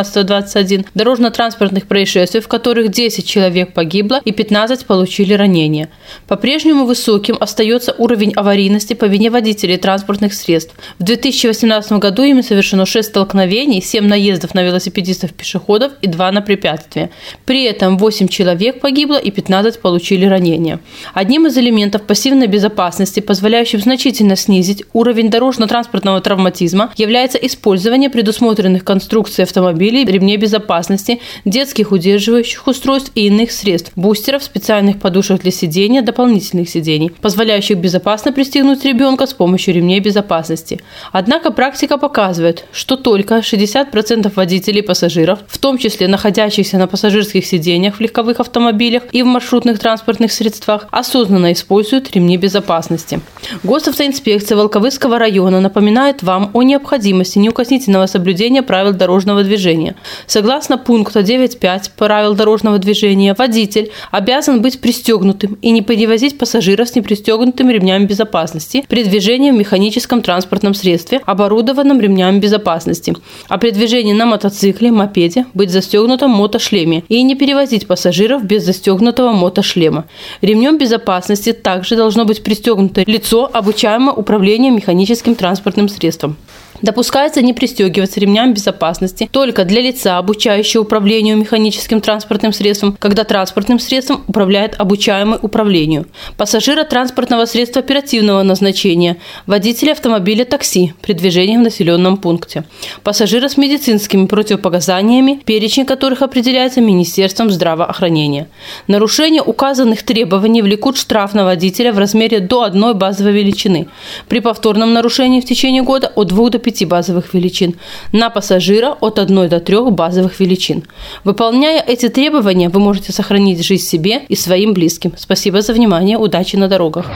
2017-2021 0.01 0.85
дорожно-транспортных 0.93 1.87
происшествий, 1.87 2.41
в 2.41 2.47
которых 2.47 2.91
10 2.91 3.25
человек 3.25 3.73
погибло 3.73 4.21
и 4.23 4.31
15 4.31 4.85
получили 4.85 5.33
ранения. 5.33 5.89
По-прежнему 6.27 6.85
высоким 6.85 7.37
остается 7.39 7.93
уровень 7.97 8.33
аварийности 8.35 8.93
по 8.93 9.05
вине 9.05 9.29
водителей 9.29 9.77
транспортных 9.77 10.33
средств. 10.33 10.75
В 10.99 11.03
2018 11.03 11.93
году 11.93 12.23
ими 12.23 12.41
совершено 12.41 12.85
6 12.85 13.09
столкновений, 13.09 13.81
7 13.81 14.05
наездов 14.05 14.53
на 14.53 14.63
велосипедистов-пешеходов 14.63 15.93
и 16.01 16.07
2 16.07 16.31
на 16.31 16.41
препятствия. 16.41 17.09
При 17.45 17.63
этом 17.63 17.97
8 17.97 18.27
человек 18.27 18.79
погибло 18.79 19.17
и 19.17 19.31
15 19.31 19.79
получили 19.79 20.25
ранения. 20.25 20.79
Одним 21.13 21.47
из 21.47 21.57
элементов 21.57 22.03
пассивной 22.03 22.47
безопасности, 22.47 23.19
позволяющим 23.19 23.79
значительно 23.79 24.35
снизить 24.35 24.83
уровень 24.93 25.29
дорожно-транспортного 25.29 26.21
травматизма, 26.21 26.91
является 26.97 27.37
использование 27.37 28.09
предусмотренных 28.09 28.83
конструкций 28.83 29.43
автомобилей, 29.91 30.05
ремней 30.05 30.37
безопасности, 30.37 31.19
детских 31.45 31.91
удерживающих 31.91 32.67
устройств 32.67 33.11
и 33.15 33.27
иных 33.27 33.51
средств, 33.51 33.91
бустеров, 33.95 34.43
специальных 34.43 34.99
подушек 34.99 35.41
для 35.41 35.51
сидения, 35.51 36.01
дополнительных 36.01 36.69
сидений, 36.69 37.11
позволяющих 37.21 37.77
безопасно 37.77 38.31
пристегнуть 38.31 38.85
ребенка 38.85 39.25
с 39.25 39.33
помощью 39.33 39.75
ремней 39.75 39.99
безопасности. 39.99 40.79
Однако 41.11 41.51
практика 41.51 41.97
показывает, 41.97 42.65
что 42.71 42.95
только 42.95 43.39
60% 43.39 44.31
водителей 44.35 44.79
и 44.79 44.85
пассажиров, 44.85 45.39
в 45.47 45.57
том 45.57 45.77
числе 45.77 46.07
находящихся 46.07 46.77
на 46.77 46.87
пассажирских 46.87 47.45
сидениях, 47.45 47.95
в 47.95 47.99
легковых 48.01 48.39
автомобилях 48.39 49.03
и 49.11 49.23
в 49.23 49.25
маршрутных 49.25 49.79
транспортных 49.79 50.31
средствах 50.31 50.87
осознанно 50.91 51.51
используют 51.51 52.11
ремни 52.15 52.37
безопасности. 52.37 53.19
Госавтоинспекция 53.63 54.57
Волковыского 54.57 55.19
района 55.19 55.59
напоминает 55.59 56.23
вам 56.23 56.51
о 56.53 56.63
необходимости 56.63 57.39
неукоснительного 57.39 58.05
соблюдения 58.05 58.63
правил 58.63 58.93
дорожного 58.93 59.43
движения. 59.43 59.80
Согласно 60.27 60.77
пункта 60.77 61.19
9.5 61.19 61.91
правил 61.97 62.35
дорожного 62.35 62.77
движения, 62.77 63.35
водитель 63.37 63.91
обязан 64.11 64.61
быть 64.61 64.79
пристегнутым 64.79 65.57
и 65.61 65.71
не 65.71 65.81
перевозить 65.81 66.37
пассажиров 66.37 66.89
с 66.89 66.95
непристегнутыми 66.95 67.73
ремнями 67.73 68.05
безопасности 68.05 68.83
при 68.87 69.03
движении 69.03 69.51
в 69.51 69.55
механическом 69.55 70.21
транспортном 70.21 70.73
средстве, 70.73 71.21
оборудованном 71.25 71.99
ремнями 71.99 72.39
безопасности, 72.39 73.15
а 73.47 73.57
при 73.57 73.71
движении 73.71 74.13
на 74.13 74.25
мотоцикле, 74.25 74.91
мопеде 74.91 75.45
быть 75.53 75.71
застегнутым 75.71 76.31
мотошлеме 76.31 77.03
и 77.09 77.21
не 77.23 77.35
перевозить 77.35 77.87
пассажиров 77.87 78.43
без 78.43 78.63
застегнутого 78.63 79.31
мотошлема. 79.31 80.05
Ремнем 80.41 80.77
безопасности 80.77 81.53
также 81.53 81.95
должно 81.95 82.25
быть 82.25 82.43
пристегнуто 82.43 83.03
лицо, 83.05 83.49
обучаемое 83.51 84.13
управлением 84.13 84.75
механическим 84.75 85.35
транспортным 85.35 85.89
средством. 85.89 86.37
Допускается 86.81 87.41
не 87.41 87.53
пристегиваться 87.53 88.19
ремням 88.19 88.53
безопасности 88.53 89.29
только 89.31 89.65
для 89.65 89.81
лица, 89.81 90.17
обучающего 90.17 90.81
управлению 90.81 91.37
механическим 91.37 92.01
транспортным 92.01 92.53
средством, 92.53 92.97
когда 92.99 93.23
транспортным 93.23 93.79
средством 93.79 94.23
управляет 94.27 94.75
обучаемый 94.79 95.37
управлению. 95.41 96.07
Пассажира 96.37 96.83
транспортного 96.83 97.45
средства 97.45 97.81
оперативного 97.81 98.41
назначения, 98.43 99.17
водителя 99.45 99.91
автомобиля 99.91 100.45
такси 100.45 100.93
при 101.01 101.13
движении 101.13 101.57
в 101.57 101.61
населенном 101.61 102.17
пункте. 102.17 102.63
Пассажира 103.03 103.47
с 103.47 103.57
медицинскими 103.57 104.25
противопоказаниями, 104.25 105.41
перечень 105.45 105.85
которых 105.85 106.21
определяется 106.21 106.81
Министерством 106.81 107.51
здравоохранения. 107.51 108.47
Нарушение 108.87 109.41
указанных 109.41 110.03
требований 110.03 110.61
влекут 110.61 110.97
штраф 110.97 111.33
на 111.33 111.45
водителя 111.45 111.93
в 111.93 111.99
размере 111.99 112.39
до 112.39 112.63
одной 112.63 112.93
базовой 112.93 113.33
величины. 113.33 113.87
При 114.27 114.39
повторном 114.39 114.93
нарушении 114.93 115.41
в 115.41 115.45
течение 115.45 115.83
года 115.83 116.11
от 116.15 116.27
2 116.27 116.49
до 116.49 116.59
5 116.59 116.70
5 116.70 116.84
базовых 116.86 117.34
величин, 117.34 117.74
на 118.12 118.30
пассажира 118.30 118.96
от 119.00 119.18
1 119.18 119.48
до 119.48 119.60
3 119.60 119.90
базовых 119.90 120.40
величин. 120.40 120.84
Выполняя 121.24 121.82
эти 121.86 122.08
требования, 122.08 122.68
вы 122.68 122.80
можете 122.80 123.12
сохранить 123.12 123.64
жизнь 123.64 123.84
себе 123.84 124.22
и 124.28 124.36
своим 124.36 124.74
близким. 124.74 125.12
Спасибо 125.16 125.60
за 125.60 125.72
внимание, 125.72 126.18
удачи 126.18 126.56
на 126.56 126.68
дорогах. 126.68 127.06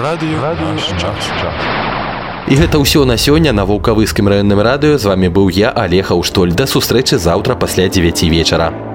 Радио, 0.00 0.40
радио, 0.42 0.66
І 2.44 2.56
гэта 2.60 2.76
ўсё 2.76 3.08
на 3.08 3.16
сёння 3.16 3.56
на 3.56 3.64
вулкавыскім 3.64 4.28
раённым 4.28 4.60
радыё 4.60 4.98
з 5.00 5.08
вами 5.08 5.32
быў 5.32 5.48
я 5.48 5.72
алега 5.72 6.12
ўштоль 6.12 6.52
да 6.52 6.68
сустрэчы 6.68 7.16
заўтра 7.16 7.56
пасля 7.56 7.88
9 7.88 8.22
вечара 8.28 8.87